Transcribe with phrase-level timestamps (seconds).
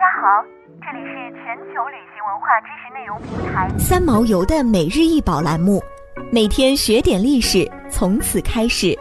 [0.00, 0.42] 家好，
[0.80, 5.78] 这里是全球旅行文化知识内容平台三毛游的每日一宝栏目，
[6.32, 8.98] 每天学点历史，从此开始。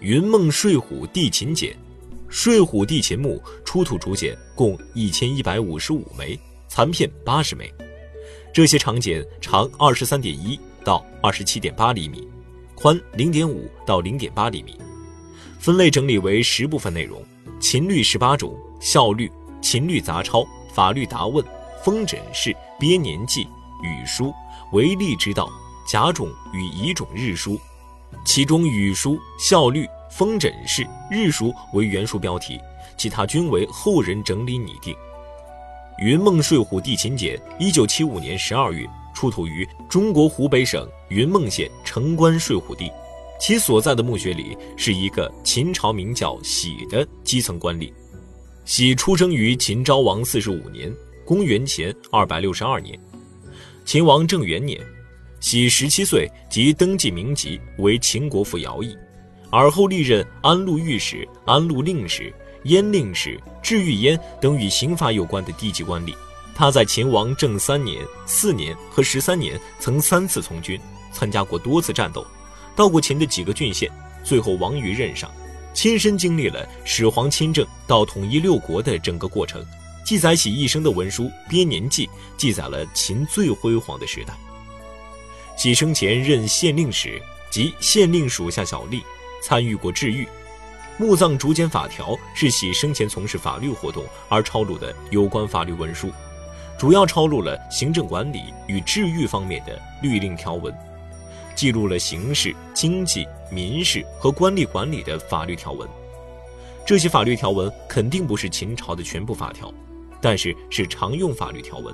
[0.00, 1.72] 云梦睡虎地秦简，
[2.28, 7.72] 睡虎地秦墓出土竹简共一千一百五十五枚，残片八十枚。
[8.52, 12.28] 这些长简长二十三点一到二十七点八厘米，
[12.74, 14.76] 宽零点五到零点八厘米。
[15.58, 17.20] 分类整理为十部分内容：
[17.58, 21.44] 秦律十八种、孝律、秦律杂抄、法律答问、
[21.82, 23.42] 封诊式、编年记、
[23.82, 24.32] 语书、
[24.72, 25.48] 为吏之道、
[25.88, 27.58] 甲种与乙种日书。
[28.24, 32.60] 其中语书、孝律、封诊式、日书为原书标题，
[32.96, 34.94] 其他均为后人整理拟定。
[35.98, 42.92] 云梦睡虎地秦简，一九七五年十二月出土于中国湖北省云梦县城关睡虎地。
[43.38, 47.92] 其所在的墓穴里是一个秦朝名叫喜的基层官吏。
[48.64, 50.92] 喜出生于秦昭王四十五年
[51.24, 52.98] （公元前二百六十二年），
[53.84, 54.80] 秦王正元年，
[55.38, 58.96] 喜十七岁即登记名籍为秦国府徭役，
[59.50, 66.12] 而后历任安陆御史、安陆令史、燕令史、治御燕等与刑罚有关的低级官吏。
[66.52, 70.80] 他在秦王政三年、四年和十三年曾三次从军，
[71.12, 72.26] 参加过多次战斗。
[72.76, 73.90] 到过秦的几个郡县，
[74.22, 75.28] 最后亡于任上，
[75.72, 79.64] 亲身经历了始皇亲政到统一六国的整个过程。
[80.04, 82.06] 记载喜一生的文书《编年记》
[82.36, 84.32] 记载了秦最辉煌的时代。
[85.56, 89.02] 喜生前任县令时及县令属下小吏，
[89.42, 90.28] 参与过治狱。
[90.98, 96.10] 墓葬竹简法条是喜生前从事法律活动而抄录的有关法律文书，
[96.78, 100.72] 主要抄录了行政管理与治狱方面的律令条文。
[101.56, 105.88] 记录了刑事、经济、民事和官吏管理的法律条文。
[106.84, 109.72] 这些法律条文肯定不是秦朝的全部法条，
[110.20, 111.92] 但是是常用法律条文。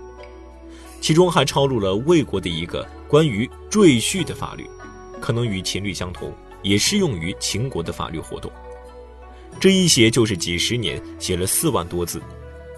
[1.00, 4.68] 其中还抄录了魏国的一个关于赘婿的法律，
[5.20, 6.32] 可能与秦律相同，
[6.62, 8.52] 也适用于秦国的法律活动。
[9.60, 12.20] 这一写就是几十年，写了四万多字，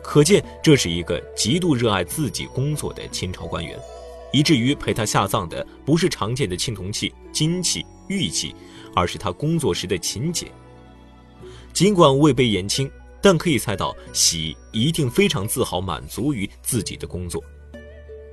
[0.03, 3.79] 可见这是一个极度热爱自己工作的秦朝官员。
[4.35, 8.53] 以至于陪他下葬的不是常见的青铜器、金器、玉器，
[8.93, 10.51] 而是他工作时的秦简。
[11.73, 12.91] 尽管未被言清，
[13.23, 17.41] 但可以猜到喜一定非常自豪、满足于自己的工作。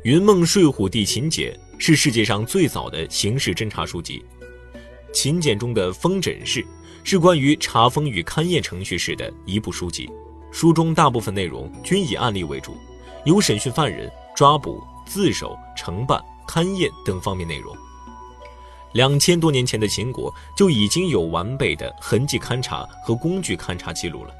[0.03, 4.25] 云梦睡虎地秦简是世界上最早的刑事侦查书籍。
[5.13, 6.65] 秦简中的封诊式
[7.03, 10.09] 是关于查封与勘验程序式的一部书籍，
[10.51, 12.75] 书中大部分内容均以案例为主，
[13.23, 14.81] 有审讯犯人、抓捕。
[15.03, 17.75] 自首、承办、勘验等方面内容。
[18.93, 24.35] 两千多年前的秦国就已经有完备的痕迹勘察和工具勘察记录了。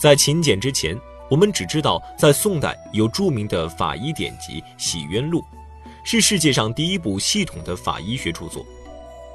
[0.00, 0.98] 在秦简之前，
[1.30, 5.38] 我们只知道在宋代有著名的法医典籍《洗冤录》，
[6.02, 8.66] 是世界上第一部系统的法医学著作。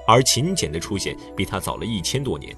[0.05, 2.53] 而秦简的出现比它早了一千多年。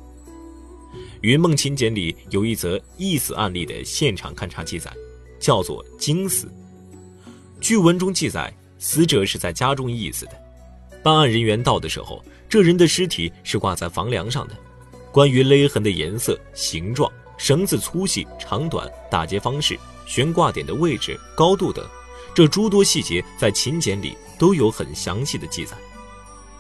[1.22, 4.92] 云梦秦简里有一则缢死案例的现场勘察记载，
[5.40, 6.52] 叫做“惊死”。
[7.64, 10.32] 据文中记载，死者是在家中缢死的。
[11.02, 14.56] 办案人员到的时候，这人的尸体是挂在房梁上的。
[15.14, 21.88] 关于勒痕的颜色、形状、绳子粗细、长短、打结方式、悬挂点的位置、高度等，
[22.36, 25.78] 这诸多细节在秦简里都有很详细的记载。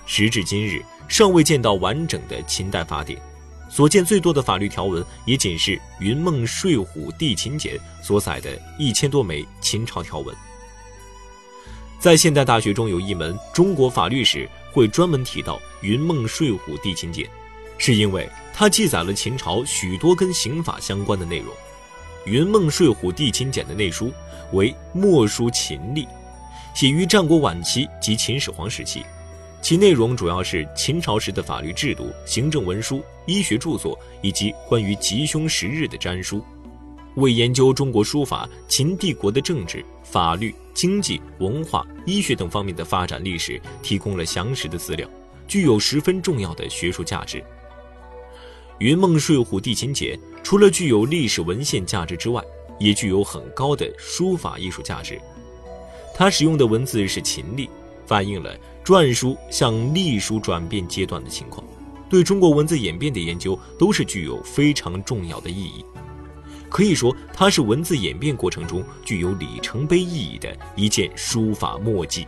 [0.05, 3.21] 时至今日，尚未见到完整的秦代法典，
[3.69, 10.33] 所见最多的法律条文也仅是云梦睡虎地秦简所载的一千多枚秦朝条文。
[12.03, 17.25] 在现代大学中有一门中国法律史，会专门提到云梦睡虎地秦简，
[17.77, 21.47] 是因为它记载了秦朝许多跟刑法相关的内容。
[22.25, 24.11] 云梦睡虎地秦简的内书
[24.51, 26.05] 为墨书秦隶，
[26.75, 29.01] 写于战国晚期及秦始皇时期，
[29.61, 36.43] 其内容主要是秦朝时的法律制度、行政文书、医学著作以及关于吉凶时日的占书。
[37.15, 45.07] 为研究中国书法、秦帝国的政治、法律、经济、文化、医学等方面的发展历史提供了详实的资料，
[45.47, 47.43] 具有十分重要的学术价值。
[48.79, 52.43] 云梦睡虎地秦简除了具有历史文献价值之外，
[52.79, 55.21] 也具有很高的书法艺术价值。
[56.15, 57.69] 它使用的文字是秦隶，
[58.05, 61.63] 反映了篆书向隶书转变阶段的情况，
[62.09, 65.85] 对中国文字演变的研究都是具有非常重要的意义。
[66.73, 72.25] 可以说，它是文字演变过程中具有里程碑意义的一件书法墨迹。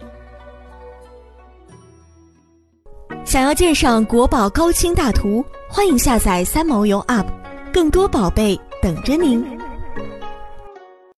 [3.26, 7.26] 想要鉴赏国宝高清大图，欢迎下载三毛游 App，
[7.74, 9.55] 更多宝贝等着您。